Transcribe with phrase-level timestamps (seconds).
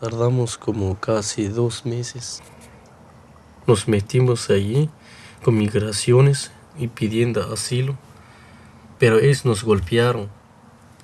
[0.00, 2.40] Tardamos como casi dos meses.
[3.66, 4.88] Nos metimos allí
[5.42, 7.96] con migraciones y pidiendo asilo,
[9.00, 10.28] pero ellos nos golpearon,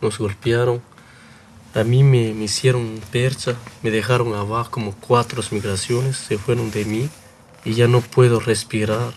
[0.01, 0.81] nos golpearon.
[1.75, 6.85] A mí me, me hicieron percha, me dejaron abajo como cuatro migraciones, se fueron de
[6.85, 7.09] mí
[7.65, 9.13] y ya no puedo respirar.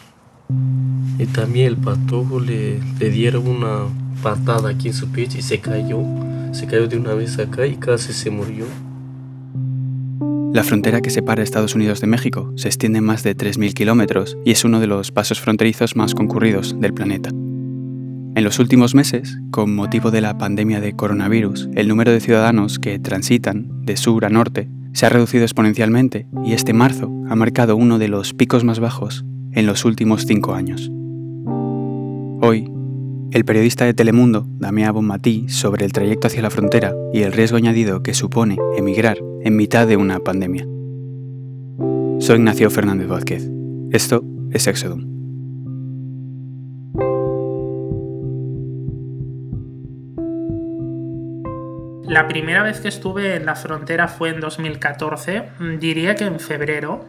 [1.20, 3.84] Y también el patojo le, le dieron una
[4.24, 6.00] patada aquí en su pecho y se cayó.
[6.52, 8.66] Se cayó de una vez acá y casi se murió.
[10.58, 14.50] La frontera que separa Estados Unidos de México se extiende más de 3.000 kilómetros y
[14.50, 17.30] es uno de los pasos fronterizos más concurridos del planeta.
[17.30, 22.80] En los últimos meses, con motivo de la pandemia de coronavirus, el número de ciudadanos
[22.80, 27.76] que transitan de sur a norte se ha reducido exponencialmente y este marzo ha marcado
[27.76, 30.90] uno de los picos más bajos en los últimos cinco años.
[32.42, 32.68] Hoy,
[33.32, 37.58] el periodista de Telemundo, Damián Bonmatí, sobre el trayecto hacia la frontera y el riesgo
[37.58, 40.66] añadido que supone emigrar en mitad de una pandemia.
[42.20, 43.50] Soy Ignacio Fernández Vázquez.
[43.92, 45.18] Esto es Exodum.
[52.08, 55.44] La primera vez que estuve en la frontera fue en 2014,
[55.78, 57.04] diría que en febrero,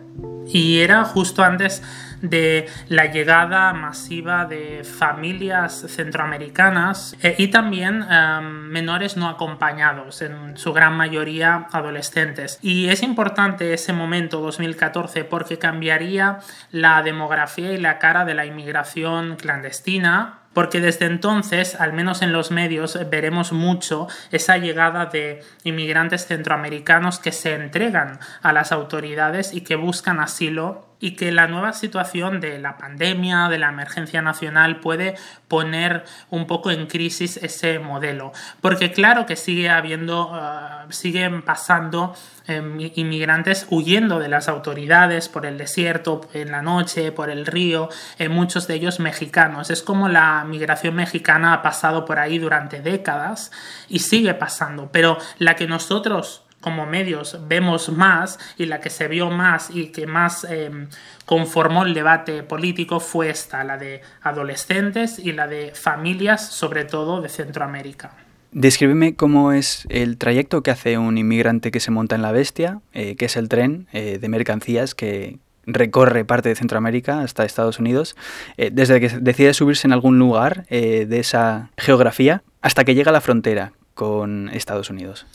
[0.53, 1.83] y era justo antes
[2.23, 10.57] de la llegada masiva de familias centroamericanas eh, y también em, menores no acompañados, en
[10.57, 12.59] su gran mayoría adolescentes.
[12.63, 16.39] Y es importante ese momento 2014 porque cambiaría
[16.73, 22.33] la demografía y la cara de la inmigración clandestina porque desde entonces, al menos en
[22.33, 29.55] los medios, veremos mucho esa llegada de inmigrantes centroamericanos que se entregan a las autoridades
[29.55, 34.23] y que buscan asilo y que la nueva situación de la pandemia, de la emergencia
[34.23, 35.15] nacional, puede
[35.47, 38.33] poner un poco en crisis ese modelo.
[38.61, 42.15] Porque claro que sigue habiendo, uh, siguen pasando
[42.49, 47.89] um, inmigrantes huyendo de las autoridades por el desierto, en la noche, por el río,
[48.19, 49.71] eh, muchos de ellos mexicanos.
[49.71, 53.53] Es como la migración mexicana ha pasado por ahí durante décadas
[53.89, 54.91] y sigue pasando.
[54.93, 59.89] Pero la que nosotros como medios vemos más y la que se vio más y
[59.89, 60.89] que más em,
[61.25, 67.21] conformó el debate político fue esta, la de adolescentes y la de familias, sobre todo
[67.21, 68.13] de Centroamérica.
[68.51, 72.81] Descríbeme cómo es el trayecto que hace un inmigrante que se monta en la bestia,
[72.95, 77.79] eh, que es el tren eh, de mercancías que recorre parte de Centroamérica hasta Estados
[77.79, 78.17] Unidos,
[78.57, 83.13] eh, desde que decide subirse en algún lugar de esa geografía hasta que llega a
[83.13, 85.27] la frontera con Estados Unidos.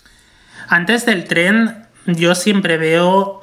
[0.68, 3.42] Antes del tren, yo siempre veo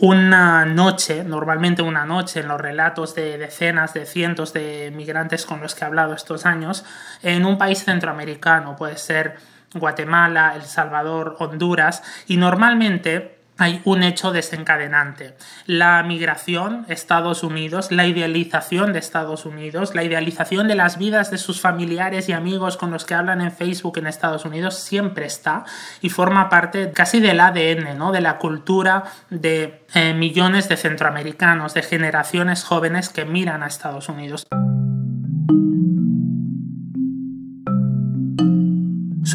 [0.00, 5.60] una noche, normalmente una noche en los relatos de decenas, de cientos de migrantes con
[5.60, 6.84] los que he hablado estos años,
[7.22, 9.36] en un país centroamericano, puede ser
[9.74, 15.36] Guatemala, El Salvador, Honduras, y normalmente hay un hecho desencadenante.
[15.66, 21.38] La migración, Estados Unidos, la idealización de Estados Unidos, la idealización de las vidas de
[21.38, 25.64] sus familiares y amigos con los que hablan en Facebook en Estados Unidos siempre está
[26.00, 28.12] y forma parte casi del ADN, ¿no?
[28.12, 34.08] de la cultura de eh, millones de centroamericanos, de generaciones jóvenes que miran a Estados
[34.08, 34.46] Unidos.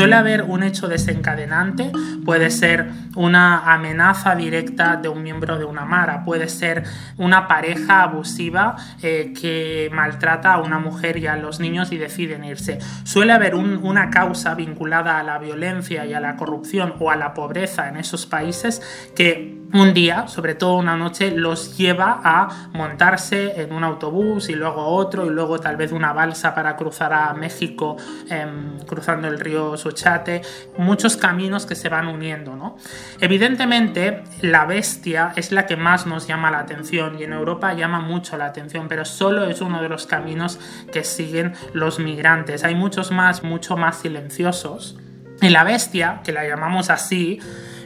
[0.04, 1.90] Suele haber un hecho desencadenante,
[2.26, 6.84] puede ser una amenaza directa de un miembro de una mara, puede ser
[7.18, 12.44] una pareja abusiva eh, que maltrata a una mujer y a los niños y deciden
[12.44, 12.80] irse.
[13.06, 17.34] Suele haber una causa vinculada a la violencia y a la corrupción o a la
[17.34, 18.82] pobreza en esos países
[19.16, 24.54] que un día, sobre todo una noche, los lleva a montarse en un autobús y
[24.54, 27.98] luego otro y luego tal vez una balsa para cruzar a México
[28.30, 30.44] em, cruzando el río Sochate,
[30.78, 32.56] muchos caminos que se van uniendo.
[32.56, 32.78] ¿no?
[33.20, 38.00] Evidentemente, la bestia es la que más nos llama la atención y en Europa llama
[38.00, 40.60] mucho la atención, pero solo es uno de los caminos
[40.92, 42.64] que siguen los migrantes.
[42.64, 45.00] Hay muchos más, mucho más silenciosos.
[45.42, 47.40] Y la bestia, que la llamamos así,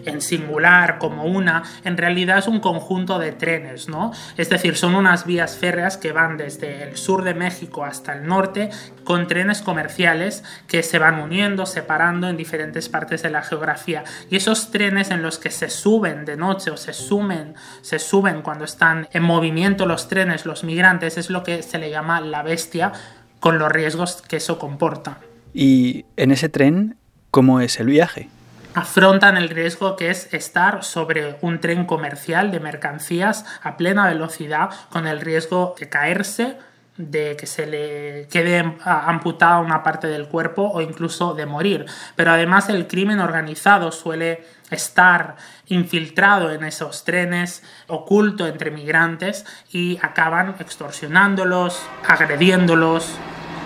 [0.07, 4.11] en singular como una, en realidad es un conjunto de trenes, ¿no?
[4.37, 8.25] Es decir, son unas vías férreas que van desde el sur de México hasta el
[8.25, 8.69] norte
[9.03, 14.03] con trenes comerciales que se van uniendo, separando en diferentes partes de la geografía.
[14.29, 18.41] Y esos trenes en los que se suben de noche o se sumen, se suben
[18.41, 22.43] cuando están en movimiento los trenes, los migrantes, es lo que se le llama la
[22.43, 22.91] bestia
[23.39, 25.19] con los riesgos que eso comporta.
[25.53, 26.97] Y en ese tren,
[27.31, 28.29] ¿cómo es el viaje?
[28.77, 34.69] Afrontan el riesgo que es estar sobre un tren comercial de mercancías a plena velocidad
[34.91, 36.59] con el riesgo de caerse,
[36.95, 41.85] de que se le quede amputada una parte del cuerpo o incluso de morir.
[42.15, 49.97] Pero además el crimen organizado suele estar infiltrado en esos trenes, oculto entre migrantes y
[50.03, 53.09] acaban extorsionándolos, agrediéndolos,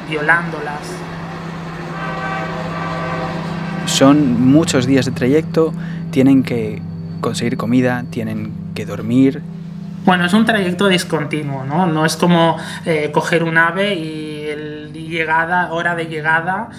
[0.07, 1.30] violándolas.
[3.85, 5.73] Son muchos días de trayecto,
[6.11, 6.81] tienen que
[7.19, 9.41] conseguir comida, tienen que dormir,
[10.03, 11.85] bueno, es un trayecto discontinuo, ¿no?
[11.85, 16.69] No es como eh, coger un ave y el llegada, hora de llegada,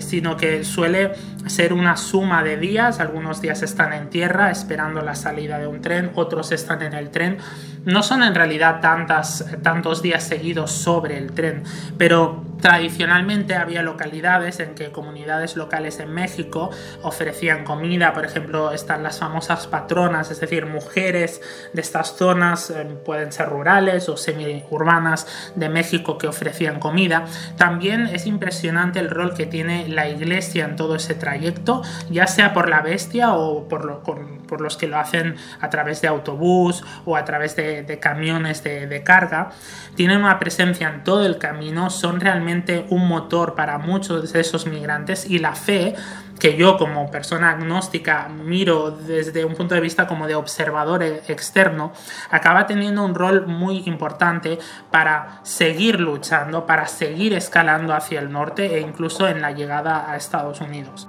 [0.00, 1.12] sino que suele
[1.46, 3.00] ser una suma de días.
[3.00, 7.10] Algunos días están en tierra esperando la salida de un tren, otros están en el
[7.10, 7.38] tren.
[7.84, 11.62] No son en realidad tantas, tantos días seguidos sobre el tren,
[11.96, 16.70] pero Tradicionalmente había localidades en que comunidades locales en México
[17.02, 21.40] ofrecían comida, por ejemplo, están las famosas patronas, es decir, mujeres
[21.72, 27.26] de estas zonas, eh, pueden ser rurales o semiurbanas de México que ofrecían comida.
[27.56, 32.52] También es impresionante el rol que tiene la iglesia en todo ese trayecto, ya sea
[32.52, 37.24] por la bestia o por, los que lo hacen a través de autobús o a
[37.24, 39.50] través de, camiones de, de carga.
[39.94, 44.66] Tienen una presencia en todo el camino, son realmente un motor para muchos de esos
[44.66, 45.94] migrantes y la fe
[46.38, 51.22] que yo como persona agnóstica miro desde un punto de vista como de observador e-,
[51.28, 51.92] externo,
[52.30, 54.58] acaba teniendo un rol muy importante
[54.90, 60.16] para seguir luchando, para seguir escalando hacia el norte e incluso en la llegada a
[60.16, 61.08] Estados Unidos.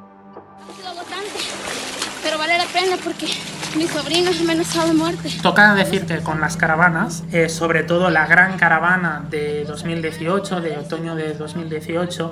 [2.24, 3.28] pero vale la pena porque
[3.75, 5.30] mi sobrino es amenazado de muerte.
[5.42, 10.78] Toca decir que con las caravanas, eh, sobre todo la gran caravana de 2018, de
[10.78, 12.32] otoño de 2018,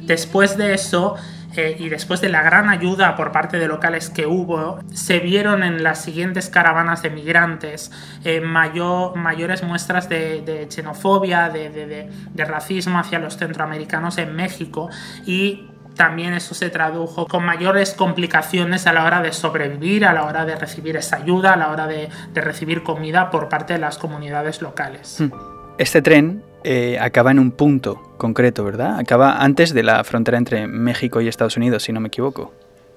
[0.00, 1.16] después de eso
[1.56, 5.82] y después de la gran ayuda por parte de locales que hubo, se vieron en
[5.82, 7.90] las siguientes caravanas de migrantes
[8.24, 14.90] eh, mayor, mayores muestras de, xenofobia, de, de, racismo hacia los centroamericanos en México
[15.26, 20.24] y también eso se tradujo con mayores complicaciones a la hora de sobrevivir, a la
[20.24, 23.98] hora de recibir esa ayuda, a la hora de, recibir comida por parte de las
[23.98, 25.20] comunidades locales.
[25.20, 25.30] Hmm.
[25.78, 28.98] Este tren eh, acaba en un punto concreto, ¿verdad?
[28.98, 32.52] Acaba antes de la frontera entre México y Estados Unidos, si no me equivoco.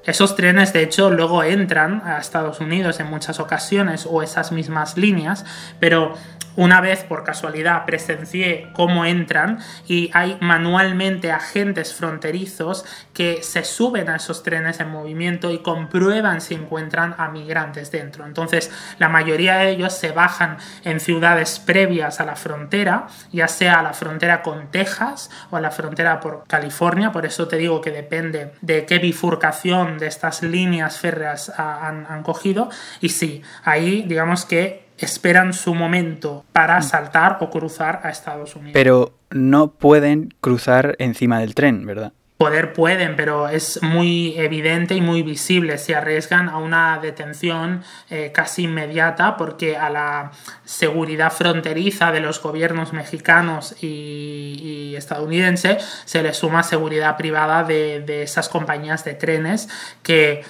[0.08, 4.96] Esos trenes, de hecho, luego entran a Estados Unidos en muchas ocasiones o esas mismas
[4.96, 5.44] líneas,
[5.82, 6.14] pero
[6.58, 12.84] una vez por casualidad presencié cómo entran y hay manualmente agentes fronterizos
[13.14, 18.26] que se suben a esos trenes en movimiento y comprueban si encuentran a migrantes dentro.
[18.26, 23.80] Entonces, la mayoría de ellos se bajan en ciudades previas a la frontera, ya sea
[23.80, 27.82] a la frontera con Texas o a la frontera por California, por eso te digo
[27.82, 32.70] que depende de qué bifurcación de estas líneas férreas han, han cogido.
[33.02, 36.84] Y sí, ahí digamos que esperan su momento para mm.
[36.84, 38.74] saltar o cruzar a Estados Unidos.
[38.74, 42.14] Pero no pueden cruzar encima del tren, ¿verdad?
[42.38, 45.80] Poder pueden, pero es muy evidente y muy visible.
[45.80, 50.32] Se arriesgan a una detención eh, casi inmediata porque a la
[50.64, 58.24] seguridad fronteriza de los gobiernos mexicanos y, estadounidense se le suma seguridad privada de, de
[58.24, 59.70] esas compañías de trenes
[60.02, 60.44] que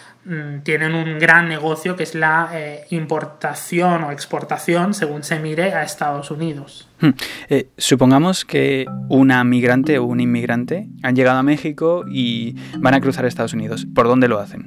[0.64, 5.84] tienen un gran negocio que es la eh, importación o exportación, según se mire, a
[5.84, 6.90] Estados Unidos.
[7.00, 7.12] Hmm.
[7.50, 13.02] Eh, supongamos que una migrante o un inmigrante han llegado a México y van a
[13.02, 13.88] cruzar a Estados Unidos.
[13.94, 14.66] ¿Por dónde lo hacen?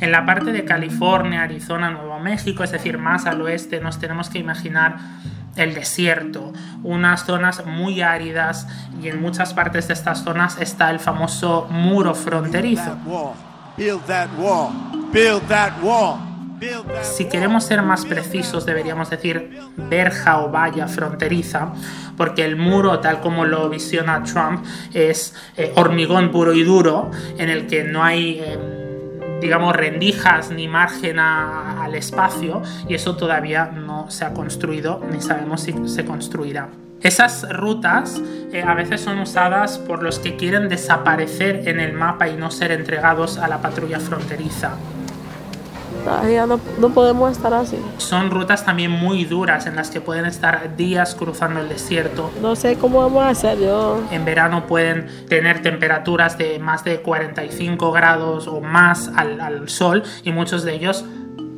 [0.00, 4.28] En la parte de California, Arizona, Nuevo México, es decir, más al oeste, nos tenemos
[4.28, 4.96] que imaginar
[5.56, 8.66] el desierto, unas zonas muy áridas
[9.02, 12.98] y en muchas partes de estas zonas está el famoso muro fronterizo.
[17.02, 21.72] Si queremos ser más precisos, deberíamos decir verja o valla fronteriza,
[22.16, 27.50] porque el muro, tal como lo visiona Trump, es eh, hormigón puro y duro, en
[27.50, 28.40] el que no hay...
[28.40, 28.84] Em,
[29.40, 35.60] digamos, rendijas ni margen al espacio y eso todavía no se ha construido ni sabemos
[35.60, 36.70] si se construirá.
[37.04, 38.18] Esas rutas
[38.50, 42.50] eh, a veces son usadas por los que quieren desaparecer en el mapa y no
[42.50, 44.70] ser entregados a la patrulla fronteriza.
[46.26, 47.78] Ya no, no, podemos estar así.
[47.98, 52.30] Son rutas también muy duras en las que pueden estar días cruzando el desierto.
[52.40, 54.02] No sé cómo vamos a hacer yo.
[54.10, 60.02] En verano pueden tener temperaturas de más de 45 grados o más al, al sol
[60.24, 61.04] y muchos de ellos,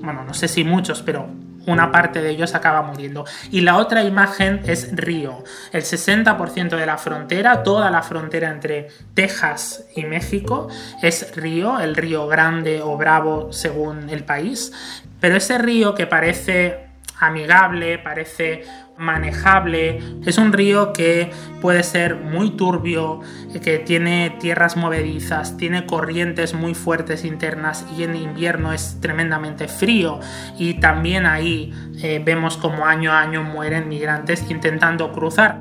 [0.01, 1.29] bueno, no sé si muchos, pero
[1.67, 3.25] una parte de ellos acaba muriendo.
[3.51, 5.45] Y la otra imagen es Río.
[5.73, 10.69] El 60% de la frontera, toda la frontera entre Texas y México,
[11.03, 14.73] es Río, el río Grande o Bravo según el país.
[15.21, 16.87] Pero ese río que parece
[17.19, 18.65] amigable, parece
[18.99, 20.01] manejable.
[20.25, 23.21] Es un río que puede ser muy turbio,
[23.63, 30.21] que tiene tierras movedizas, tiene corrientes muy fuertes internas y en invierno es tremendamente frío.
[30.59, 31.73] Y también ahí
[32.03, 35.61] eh, vemos como año a año mueren migrantes intentando cruzar.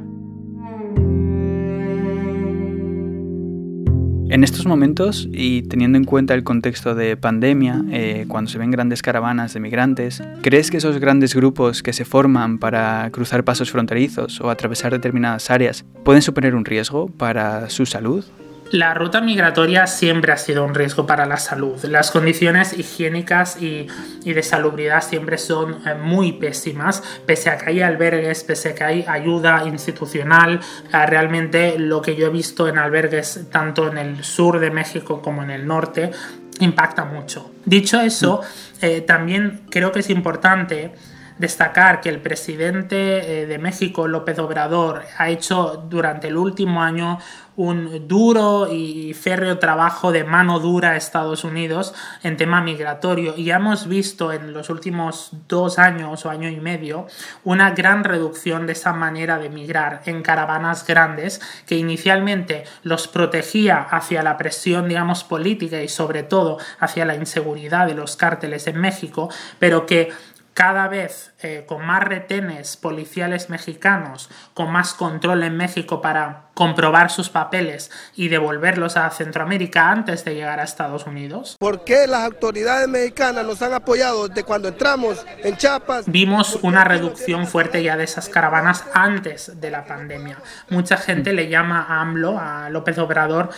[4.36, 8.70] En estos momentos, y teniendo en cuenta el contexto de pandemia, eh, cuando se ven
[8.70, 13.72] grandes caravanas de migrantes, ¿crees que esos grandes grupos que se forman para cruzar pasos
[13.72, 18.26] fronterizos o atravesar determinadas áreas pueden suponer un riesgo para su salud?
[18.72, 21.84] La ruta migratoria siempre ha sido un riesgo para la salud.
[21.86, 23.88] Las condiciones higiénicas y,
[24.24, 28.84] de salubridad siempre son eh, muy pésimas, pese a que hay albergues, pese a que
[28.84, 30.60] hay ayuda institucional.
[30.92, 35.22] Eh, realmente lo que yo he visto en albergues tanto en el sur de México
[35.22, 36.12] como en el norte
[36.60, 37.52] impacta mucho.
[37.66, 38.42] Dicho eso,
[38.82, 40.92] eh, también creo que es importante
[41.38, 47.20] destacar que el presidente de México, López Obrador, ha hecho durante el último año
[47.58, 53.34] un duro y férreo trabajo de mano dura a Estados Unidos en tema migratorio.
[53.38, 57.08] Y hemos visto en los últimos dos años o año y medio
[57.44, 63.80] una gran reducción de esa manera de migrar en caravanas grandes que inicialmente los protegía
[63.80, 68.80] hacia la presión digamos política y sobre todo hacia la inseguridad de los cárteles en
[68.80, 70.12] México pero que
[70.56, 77.12] cada vez eh, con más retenes policiales mexicanos, con más control en México para comprobar
[77.12, 81.58] sus papeles y devolverlos a Centroamérica antes de llegar a Estados Unidos.
[81.60, 86.06] ¿Por qué las autoridades mexicanas nos han apoyado desde cuando entramos en Chiapas?
[86.08, 90.38] Vimos una reducción fuerte ya de esas caravanas antes de la pandemia.
[90.70, 93.50] Mucha gente le llama a AMLO, a López Obrador,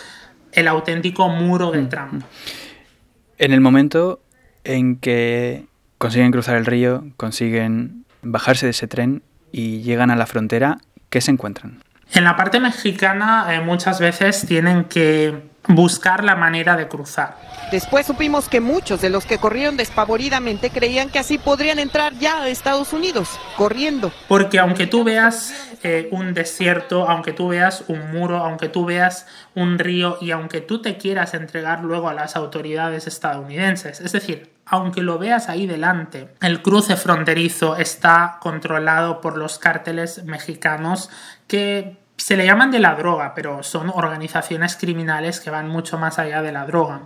[0.51, 1.89] el auténtico muro de mm.
[1.89, 2.23] Trump.
[3.37, 4.19] En el momento
[4.63, 10.25] en que consiguen cruzar el río, consiguen bajarse de ese tren y llegan a la
[10.25, 10.77] frontera,
[11.09, 11.83] ¿qué se encuentran?
[12.13, 17.35] En la parte mexicana eh, muchas veces tienen que buscar la manera de cruzar.
[17.71, 22.43] Después supimos que muchos de los que corrieron despavoridamente creían que así podrían entrar ya
[22.43, 24.13] a Estados Unidos, corriendo.
[24.29, 29.27] Porque aunque tú veas eh, un desierto, aunque tú veas un muro, aunque tú veas
[29.53, 34.56] un río y aunque tú te quieras entregar luego a las autoridades estadounidenses, es decir,
[34.69, 41.09] aunque lo veas ahí delante, el cruce fronterizo está controlado por los cárteles mexicanos
[41.47, 46.19] que se le llaman de la droga, pero son organizaciones criminales que van mucho más
[46.19, 47.03] allá de la droga.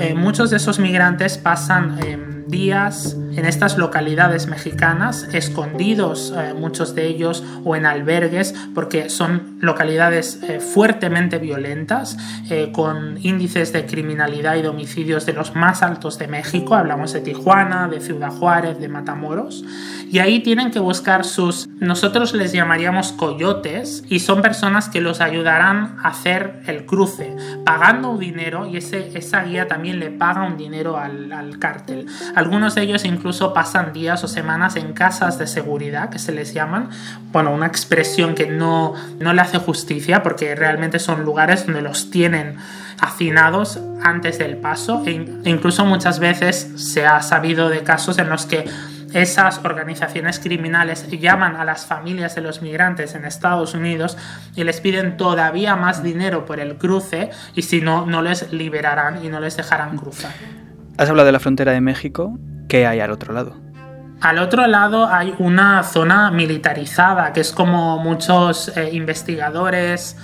[0.00, 6.94] Eh, muchos de esos migrantes pasan em, días en estas localidades mexicanas, escondidos eh, muchos
[6.94, 12.18] de ellos o en albergues, porque son localidades eh, fuertemente violentas,
[12.50, 17.14] eh, con índices de criminalidad y de homicidios de los más altos de México, hablamos
[17.14, 19.64] de Tijuana, de Ciudad Juárez, de Matamoros,
[20.10, 25.22] y ahí tienen que buscar sus, nosotros les llamaríamos coyotes, y son personas que los
[25.22, 30.58] ayudarán a hacer el cruce, pagando dinero, y ese, esa guía también le paga un
[30.58, 32.06] dinero al, al cártel.
[32.34, 36.52] Algunos de ellos incluso pasan días o semanas en casas de seguridad, que se les
[36.52, 36.90] llaman.
[37.32, 42.10] Bueno, una expresión que no, no le hace justicia porque realmente son lugares donde los
[42.10, 42.56] tienen
[43.00, 45.12] hacinados antes del paso e
[45.44, 48.68] incluso muchas veces se ha sabido de casos en los que
[49.12, 54.16] esas organizaciones criminales llaman a las familias de los migrantes en Estados Unidos
[54.54, 59.24] y les piden todavía más dinero por el cruce y si no, no les liberarán
[59.24, 60.32] y no les dejarán cruzar.
[60.96, 62.38] Has hablado de la frontera de México
[62.70, 63.56] ¿Qué hay al otro lado?
[64.20, 70.16] Al otro lado hay una zona militarizada, que es como muchos eh, investigadores,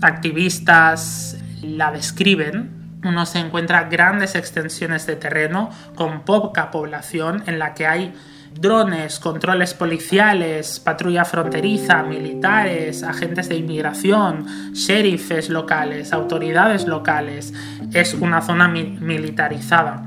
[0.00, 3.00] activistas la describen.
[3.02, 8.14] Uno se encuentra grandes extensiones de terreno con poca población en la que hay
[8.54, 17.52] drones, controles policiales, patrulla fronteriza, militares, agentes de inmigración, sheriffes locales, autoridades locales.
[17.92, 20.06] Es una zona militarizada.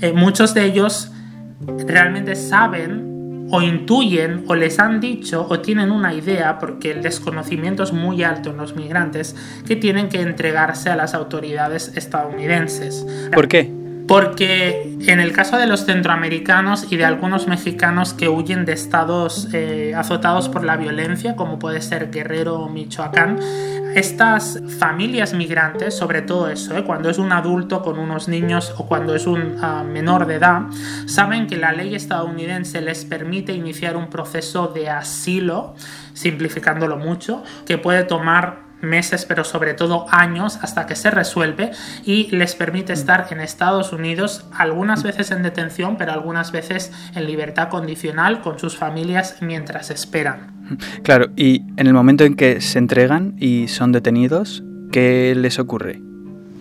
[0.00, 1.11] Eh, muchos de ellos
[1.86, 7.82] realmente saben o intuyen o les han dicho o tienen una idea, porque el desconocimiento
[7.82, 13.06] es muy alto en los migrantes, que tienen que entregarse a las autoridades estadounidenses.
[13.32, 13.81] ¿Por qué?
[14.06, 19.48] Porque en el caso de los centroamericanos y de algunos mexicanos que huyen de estados
[19.52, 23.38] eh, azotados por la violencia, como puede ser Guerrero o Michoacán,
[23.94, 26.84] estas familias migrantes, sobre todo eso, ¿eh?
[26.84, 30.62] cuando es un adulto con unos niños o cuando es un ah, menor de edad,
[31.06, 35.74] saben que la ley estadounidense les permite iniciar un proceso de asilo,
[36.14, 41.70] simplificándolo mucho, que puede tomar meses, pero sobre todo años hasta que se resuelve
[42.04, 47.26] y les permite estar en Estados Unidos, algunas veces en detención, pero algunas veces en
[47.26, 50.52] libertad condicional con sus familias mientras esperan.
[51.02, 56.00] Claro, y en el momento en que se entregan y son detenidos, ¿qué les ocurre?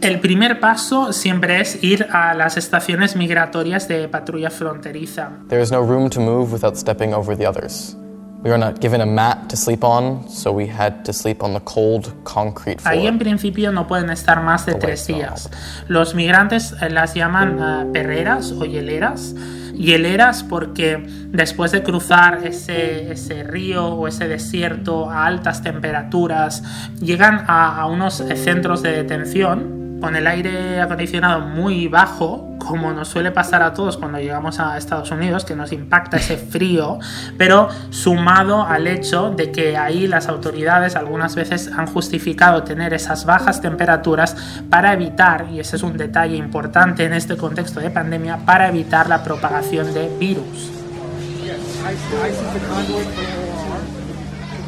[0.02, 5.30] El primer paso siempre es ir a las estaciones migratorias de patrulla fronteriza.
[5.48, 7.96] There is no room to move without stepping over the others.
[8.44, 11.54] We were not given a mat to sleep on, so we had to sleep on
[11.54, 12.96] the cold concrete floor.
[12.96, 15.52] Ahí en principio no pueden estar más de tres días.
[15.88, 19.36] Los migrantes eh, las llaman eh, perreras o hieleras.
[19.76, 26.64] Hieleras porque después de cruzar ese, ese río o ese desierto a altas temperaturas,
[27.00, 32.94] llegan a, a unos eh, centros de detención con el aire acondicionado muy bajo, como
[32.94, 37.00] nos suele pasar a todos cuando llegamos a Estados Unidos, que nos impacta ese frío,
[37.38, 43.26] pero sumado al hecho de que ahí las autoridades algunas veces han justificado tener esas
[43.26, 44.36] bajas temperaturas
[44.70, 49.10] para evitar, y ese es un detalle importante en este contexto de pandemia, para evitar
[49.10, 50.72] la propagación de virus.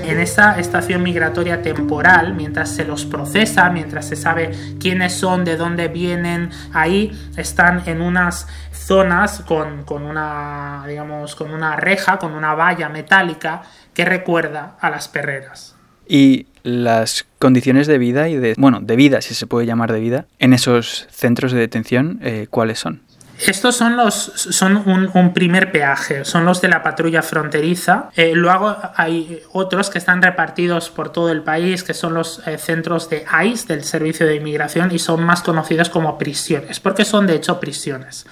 [0.05, 5.57] En esta estación migratoria temporal, mientras se los procesa, mientras se sabe quiénes son, de
[5.57, 12.33] dónde vienen, ahí están en unas zonas con, con, una, digamos, con una reja, con
[12.33, 15.75] una valla metálica que recuerda a las perreras.
[16.07, 19.99] Y las condiciones de vida y de, bueno, de vida, si se puede llamar de
[19.99, 23.01] vida, en esos centros de detención, eh, ¿cuáles son?
[23.47, 24.83] Estos son los son
[25.13, 28.09] un, primer peaje, son los de la patrulla fronteriza.
[28.15, 32.57] Eh, luego hay otros que están repartidos por todo el país, que son los eh,
[32.57, 37.27] centros de ICE, del Servicio de Inmigración, y son más conocidos como prisiones, porque son
[37.27, 38.25] de hecho prisiones.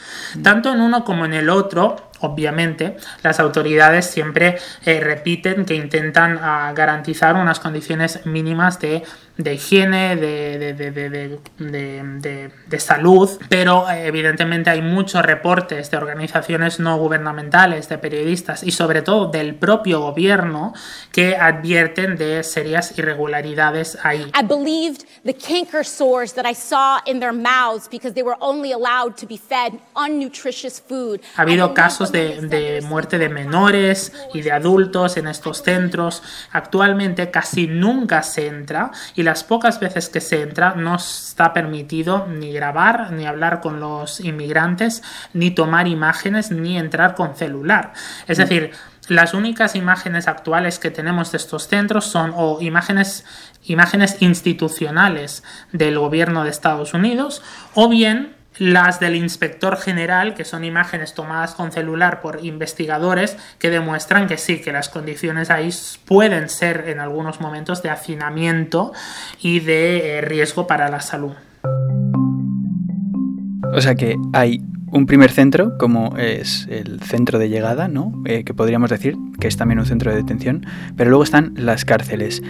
[0.43, 6.37] Tanto en uno como en el otro, obviamente, las autoridades siempre eh, repiten que intentan
[6.37, 9.03] uh, garantizar unas condiciones mínimas de,
[9.37, 16.97] de higiene, de, de, de, salud, pero eh, evidentemente hay muchos reportes de organizaciones no
[16.97, 20.73] gubernamentales, de periodistas y sobre todo del propio gobierno
[21.11, 24.31] que advierten de serias irregularidades ahí.
[24.39, 28.71] I believed the canker sores that I saw in their mouths because they were only
[28.71, 31.21] allowed to be fed unnutritious food.
[31.35, 36.23] Ha habido casos de, de, muerte de menores y de adultos en estos centros.
[36.51, 42.27] Actualmente casi nunca se entra y las pocas veces que se entra no está permitido
[42.27, 47.93] ni grabar, ni hablar con los inmigrantes, ni tomar imágenes, ni entrar con celular.
[48.27, 48.71] Es decir,
[49.07, 53.25] las únicas imágenes actuales que tenemos de estos centros son o imágenes,
[53.63, 57.41] imágenes institucionales del gobierno de Estados Unidos
[57.73, 63.69] o bien las del inspector general, que son imágenes tomadas con celular por investigadores que
[63.69, 65.69] demuestran que sí, que las condiciones ahí
[66.05, 68.91] pueden ser en algunos momentos de hacinamiento
[69.41, 71.33] y de eh, riesgo para la salud.
[73.73, 74.61] O sea que hay
[74.91, 78.21] un primer centro, como es el centro de llegada, ¿no?
[78.25, 80.65] Eh, que podríamos decir que es también un centro de detención,
[80.97, 82.43] pero luego están las cárceles.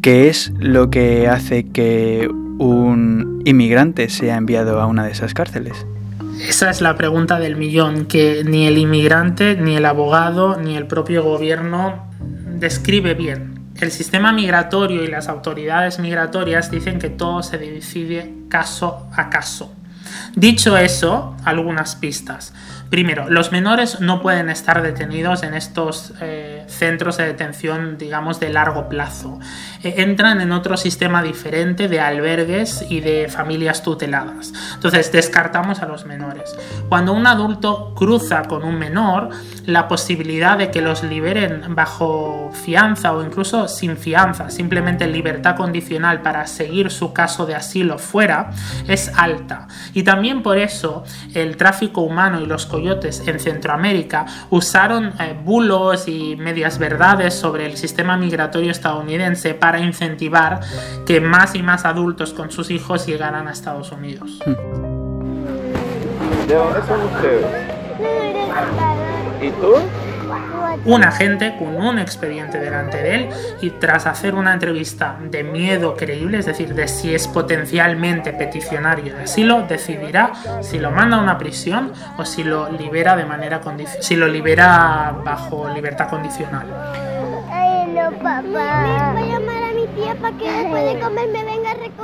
[0.00, 5.86] ¿Qué es lo que hace que un inmigrante sea enviado a una de esas cárceles?
[6.40, 10.86] Esa es la pregunta del millón, que ni el inmigrante, ni el abogado, ni el
[10.86, 12.06] propio gobierno
[12.58, 13.58] describe bien.
[13.80, 19.72] El sistema migratorio y las autoridades migratorias dicen que todo se decide caso a caso.
[20.34, 22.52] Dicho eso, algunas pistas.
[22.90, 28.48] Primero, los menores no pueden estar detenidos en estos eh, centros de detención, digamos, de
[28.48, 29.38] largo plazo.
[29.82, 34.54] Eh, entran en otro sistema diferente de albergues y de familias tuteladas.
[34.74, 36.56] Entonces, descartamos a los menores.
[36.88, 39.28] Cuando un adulto cruza con un menor,
[39.66, 46.22] la posibilidad de que los liberen bajo fianza o incluso sin fianza, simplemente libertad condicional
[46.22, 48.50] para seguir su caso de asilo fuera,
[48.86, 49.68] es alta.
[49.92, 56.06] Y también por eso el tráfico humano y los coyotes en Centroamérica usaron eh, bulos
[56.06, 60.60] y medias verdades sobre el sistema migratorio estadounidense para incentivar
[61.04, 64.38] que más y más adultos con sus hijos llegaran a Estados Unidos.
[66.46, 67.46] ¿De dónde son ustedes?
[69.42, 69.74] ¿Y tú?
[70.84, 73.28] Un agente con un expediente delante de él
[73.60, 79.14] y tras hacer una entrevista de miedo creíble, es decir, de si es potencialmente peticionario
[79.14, 83.60] de asilo, decidirá si lo manda a una prisión o si lo libera de manera
[83.60, 86.66] condicional, si lo libera bajo libertad condicional.
[87.50, 89.57] Ay, no, papá.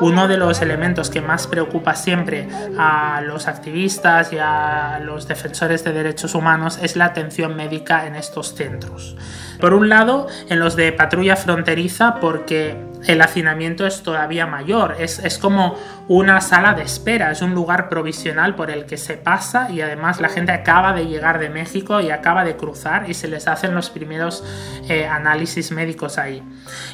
[0.00, 5.84] Uno de los elementos que más preocupa siempre a los activistas y a los defensores
[5.84, 9.16] de derechos humanos es la atención médica en estos centros.
[9.60, 14.96] Por un lado, en los de patrulla fronteriza, porque el hacinamiento es todavía mayor.
[14.98, 15.76] Es, es, como
[16.08, 20.20] una sala de espera, es un lugar provisional por el que se pasa y además
[20.20, 23.74] la gente acaba de llegar de México y acaba de cruzar y se les hacen
[23.74, 24.44] los primeros
[24.88, 26.42] eh, análisis médicos ahí.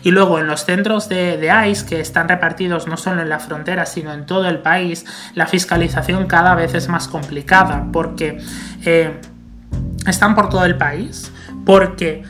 [0.02, 3.38] Y luego en los centros de, de, ICE, que están repartidos no solo en la
[3.38, 8.38] frontera, sino en todo el país, la fiscalización cada vez es más complicada porque
[8.84, 9.20] eh,
[10.06, 11.32] están por todo el país,
[11.64, 12.22] porque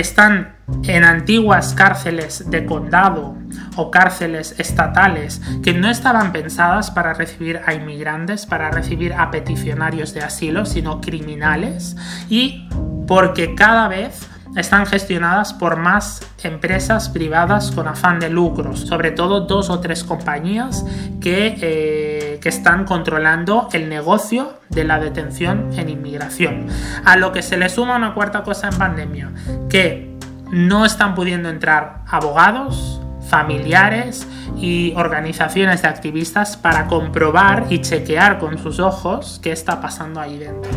[0.00, 3.34] están en antiguas cárceles de condado
[3.76, 10.14] o cárceles estatales que no estaban pensadas para recibir a inmigrantes, para recibir a peticionarios
[10.14, 11.96] de asilo, sino criminales,
[12.28, 12.68] y
[13.06, 19.40] porque cada vez están gestionadas por más empresas privadas con afán de lucros, sobre todo
[19.40, 20.84] dos o tres compañías
[21.20, 26.66] que, eh, que, están controlando el negocio de la detención en inmigración.
[27.04, 29.30] A lo que se le suma una cuarta cosa en pandemia,
[29.68, 30.16] que
[30.50, 38.58] no están pudiendo entrar abogados, familiares y organizaciones de activistas para comprobar y chequear con
[38.58, 40.70] sus ojos qué está pasando ahí dentro.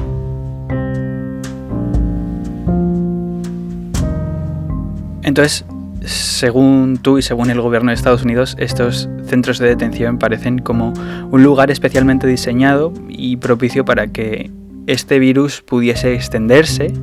[5.23, 5.65] Entonces,
[6.05, 10.93] según tú y según el gobierno de Estados Unidos, estos centros de detención parecen como
[11.31, 14.51] un lugar especialmente diseñado y propicio para que
[14.87, 16.93] este virus pudiese extenderse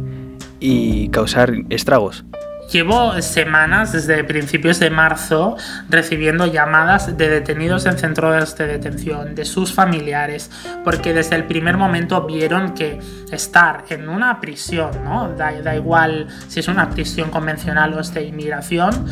[0.61, 2.25] y causar estragos.
[2.71, 5.57] Llevo semanas, desde principios de marzo,
[5.89, 10.51] recibiendo llamadas de detenidos en centros de detención, de sus familiares,
[10.85, 13.01] porque desde el primer momento vieron que
[13.33, 15.31] estar en una prisión, ¿no?
[15.31, 19.07] da, da igual si es una prisión convencional o es de inmigración,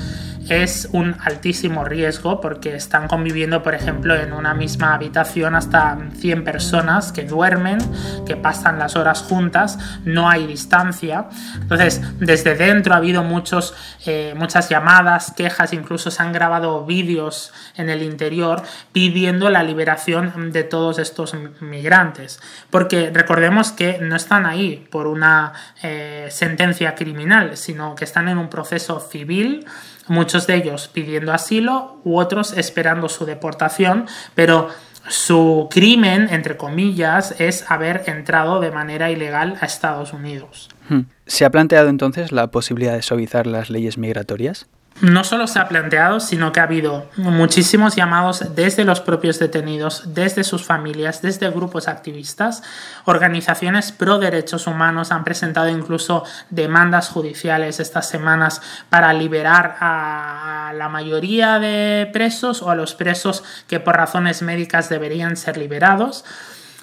[0.48, 6.44] es un altísimo riesgo porque están conviviendo, por ejemplo, en una misma habitación hasta 100
[6.44, 7.78] personas que duermen,
[8.26, 11.28] que pasan las horas juntas, no hay distancia.
[11.60, 13.74] Entonces, desde dentro ha habido muchos,
[14.06, 20.52] eh, muchas llamadas, quejas, incluso se han grabado vídeos en el interior pidiendo la liberación
[20.52, 22.40] de todos estos migrantes.
[22.70, 28.38] Porque recordemos que no están ahí por una eh, sentencia criminal, sino que están en
[28.38, 29.66] un proceso civil
[30.08, 34.68] muchos de ellos pidiendo asilo u otros esperando su deportación, pero
[35.08, 40.68] su crimen, entre comillas, es haber entrado de manera ilegal a Estados Unidos.
[40.88, 41.02] Hmm.
[41.26, 44.66] ¿Se ha planteado entonces la posibilidad de suavizar las leyes migratorias?
[45.00, 50.14] No solo se ha planteado, sino que ha habido muchísimos llamados desde los propios detenidos,
[50.14, 52.62] desde sus familias, desde grupos activistas.
[53.04, 60.88] Organizaciones pro derechos humanos han presentado incluso demandas judiciales estas semanas para liberar a la
[60.88, 66.24] mayoría de presos o a los presos que por razones médicas deberían ser liberados.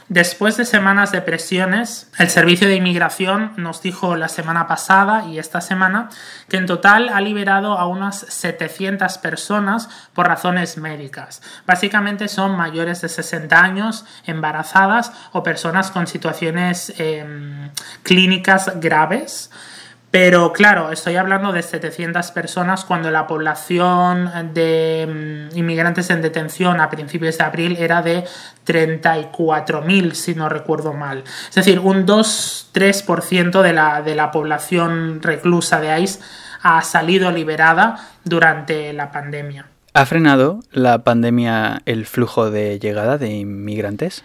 [0.09, 5.39] Después de semanas de presiones, el Servicio de Inmigración nos dijo la semana pasada y
[5.39, 6.09] esta semana
[6.49, 11.41] que en total ha liberado a unas 700 personas por razones médicas.
[11.65, 17.71] Básicamente son mayores de 60 años, embarazadas o personas con situaciones em,
[18.03, 19.51] clínicas graves.
[20.13, 26.79] Pero claro, estoy hablando de 700 personas cuando la población de mm, inmigrantes en detención
[26.81, 28.23] a principios de abril era de
[28.67, 31.23] 34.000, si no recuerdo mal.
[31.49, 36.19] Es decir, un 2-3% de la, de la población reclusa de ICE
[36.61, 39.65] ha salido liberada durante la pandemia.
[39.95, 44.23] ¿Ha frenado la pandemia el flujo de llegada de inmigrantes?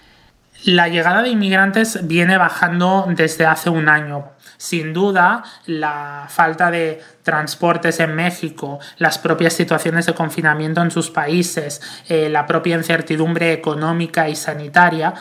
[0.65, 4.33] La llegada de inmigrantes viene bajando desde hace un año.
[4.59, 11.11] Sin duda, la falta de transportes en México, las propias situaciones de confinamiento en sus
[11.11, 15.15] países, eh, la propia incertidumbre económica y sanitaria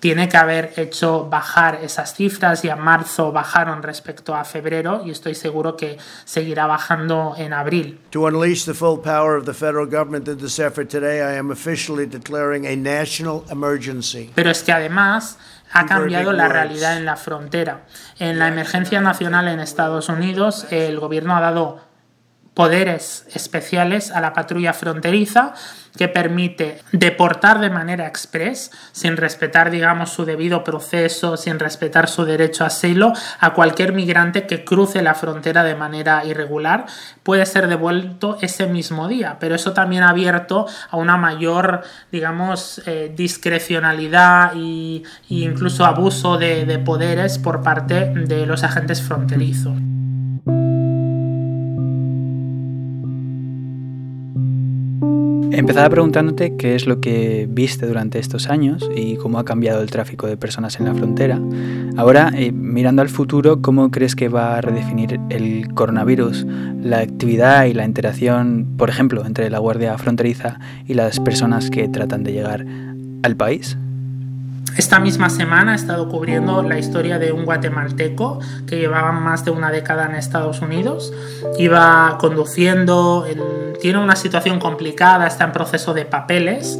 [0.00, 5.10] tiene que haber hecho bajar esas cifras y a marzo bajaron respecto a febrero y
[5.10, 8.00] estoy seguro que seguirá bajando en abril.
[8.10, 11.50] To unleash the full power of the federal government in this effort today, I am
[11.50, 14.30] officially declaring a national emergency.
[14.34, 15.38] Pero es que además
[15.72, 17.82] ha cambiado la realidad en la frontera.
[18.18, 21.87] En la emergencia nacional en Estados Unidos, el gobierno ha dado
[22.58, 25.54] poderes especiales a la patrulla fronteriza
[25.96, 32.24] que permite deportar de manera express, sin respetar, digamos, su debido proceso, sin respetar su
[32.24, 36.86] derecho a asilo, a cualquier migrante que cruce la frontera de manera irregular,
[37.22, 39.36] puede ser devuelto ese mismo día.
[39.38, 46.66] Pero eso también ha abierto a una mayor, digamos, eh, discrecionalidad e incluso abuso de,
[46.66, 49.78] de poderes por parte de los agentes fronterizos.
[55.58, 59.90] Empezaba preguntándote qué es lo que viste durante estos años y cómo ha cambiado el
[59.90, 61.40] tráfico de personas en la frontera.
[61.96, 66.46] Ahora, eh, mirando al futuro, ¿cómo crees que va a redefinir el coronavirus
[66.80, 71.88] la actividad y la interacción, por ejemplo, entre la Guardia Fronteriza y las personas que
[71.88, 72.64] tratan de llegar
[73.24, 73.76] al país?
[74.76, 79.50] Esta misma semana he estado cubriendo la historia de un guatemalteco que llevaba más de
[79.50, 81.12] una década en Estados Unidos.
[81.58, 83.26] Iba conduciendo,
[83.80, 86.78] tiene una situación complicada, está en proceso de papeles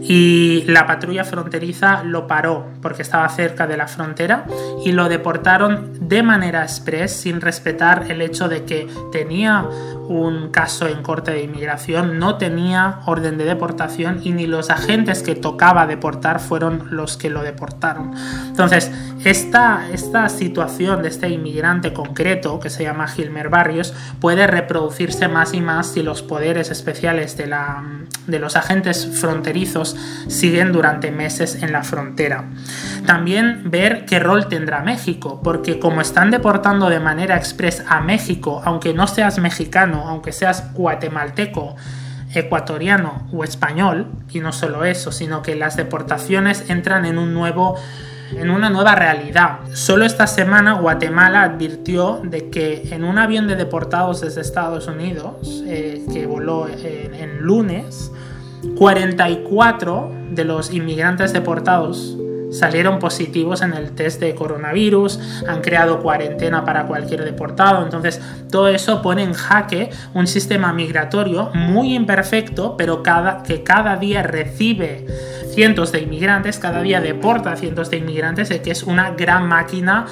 [0.00, 4.46] y la patrulla fronteriza lo paró porque estaba cerca de la frontera
[4.84, 9.66] y lo deportaron de manera express sin respetar el hecho de que tenía
[10.08, 15.22] un caso en corte de inmigración, no tenía orden de deportación y ni los agentes
[15.22, 18.12] que tocaba deportar fueron los que lo deportaron.
[18.46, 18.90] Entonces,
[19.24, 25.52] esta, esta situación de este inmigrante concreto, que se llama Gilmer Barrios, puede reproducirse más
[25.54, 27.84] y más si los poderes especiales de, la,
[28.26, 29.96] de los agentes fronterizos
[30.28, 32.44] siguen durante meses en la frontera.
[33.06, 38.62] También ver qué rol tendrá México, porque como están deportando de manera express a México,
[38.64, 41.76] aunque no seas mexicano, aunque seas guatemalteco,
[42.34, 47.76] ecuatoriano o español, y no solo eso, sino que las deportaciones entran en un nuevo
[48.36, 49.60] en una nueva realidad.
[49.72, 55.62] Solo esta semana Guatemala advirtió de que en un avión de deportados desde Estados Unidos,
[55.66, 58.12] eh, que voló en, en lunes,
[58.76, 62.18] 44 de los inmigrantes deportados
[62.50, 68.68] salieron positivos en el test de coronavirus, han creado cuarentena para cualquier deportado, entonces todo
[68.68, 75.06] eso pone en jaque un sistema migratorio muy imperfecto, pero cada, que cada día recibe
[75.52, 80.06] cientos de inmigrantes, cada día deporta cientos de inmigrantes, que es una gran máquina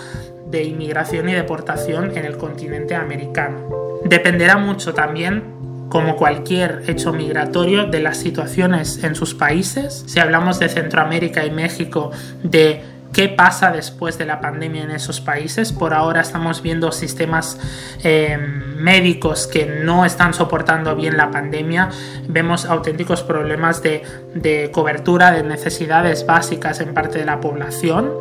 [0.46, 3.68] de inmigración y deportación en el continente americano.
[4.04, 5.55] Dependerá mucho también
[5.88, 10.04] como cualquier hecho migratorio, de las situaciones en sus países.
[10.06, 12.10] Si hablamos de Centroamérica y México,
[12.42, 12.82] de
[13.16, 15.72] qué pasa después de la pandemia en esos países.
[15.72, 17.58] Por ahora estamos viendo sistemas
[18.04, 21.88] eh, médicos que no están soportando bien la pandemia.
[22.28, 24.02] Vemos auténticos problemas de,
[24.34, 28.12] de, cobertura de necesidades básicas en parte de la población,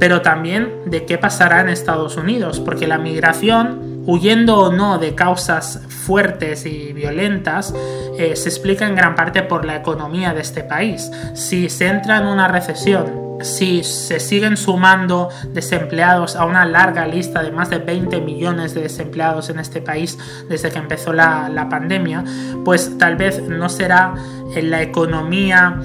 [0.00, 5.14] pero también de qué pasará en Estados Unidos, porque la migración, huyendo o no de
[5.14, 7.74] causas fuertes y violentas
[8.18, 11.10] eh, se explica en gran parte por la economía de este país.
[11.34, 17.42] Si se entra en una recesión, si se siguen sumando desempleados a una larga lista
[17.42, 22.24] de más de 20 millones de desempleados en este país desde que empezó la, pandemia,
[22.64, 24.14] pues tal vez no será
[24.54, 25.80] en la economía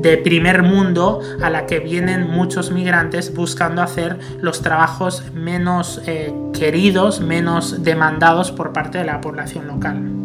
[0.00, 6.34] de primer mundo a la que vienen muchos migrantes buscando hacer los trabajos menos eh,
[6.52, 10.19] queridos, menos demandados por parte de la población local.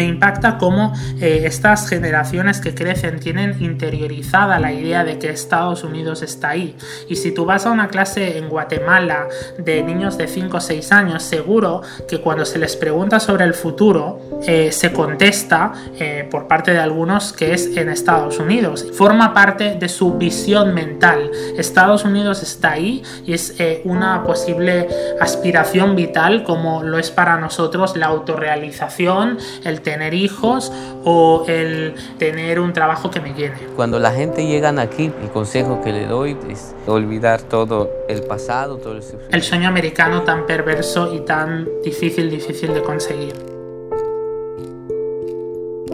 [0.00, 5.84] Me impacta cómo eh, estas generaciones que crecen tienen interiorizada la idea de que Estados
[5.84, 6.74] Unidos está ahí.
[7.10, 10.92] Y si tú vas a una clase en Guatemala de niños de 5 o 6
[10.92, 16.48] años, seguro que cuando se les pregunta sobre el futuro, eh, se contesta eh, por
[16.48, 18.86] parte de algunos que es en Estados Unidos.
[18.94, 21.30] Forma parte de su visión mental.
[21.58, 24.88] Estados Unidos está ahí y es una posible
[25.20, 30.72] aspiración vital como lo es para nosotros la autorrealización, el tener hijos
[31.04, 33.56] o el tener un trabajo que me llene.
[33.74, 38.76] Cuando la gente llega aquí, el consejo que le doy es olvidar todo el pasado,
[38.76, 39.02] todo el...
[39.32, 43.34] El sueño americano tan perverso y tan difícil, difícil de conseguir.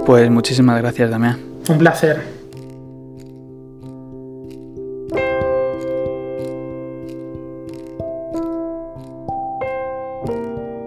[0.04, 1.40] Pues muchísimas gracias, Damián.
[1.68, 2.35] Un placer.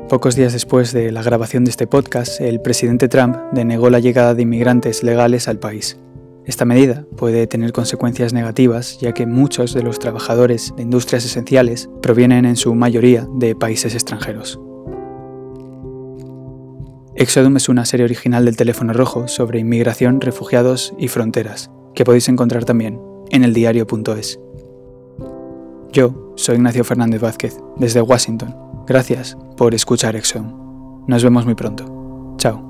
[0.09, 4.33] Pocos días después de la grabación de este podcast, el presidente Trump denegó la llegada
[4.33, 5.99] de inmigrantes legales al país.
[6.47, 11.91] Esta medida puede tener consecuencias negativas ya que muchos de los trabajadores de industrias esenciales
[12.01, 14.59] provienen en su mayoría de países extranjeros.
[17.13, 22.29] Exodum es una serie original del teléfono rojo sobre inmigración, refugiados y fronteras, que podéis
[22.29, 24.39] encontrar también en eldiario.es.
[25.91, 31.05] Yo soy Ignacio Fernández Vázquez, desde Washington Gracias por escuchar Exxon.
[31.07, 32.35] Nos vemos muy pronto.
[32.37, 32.68] Chao.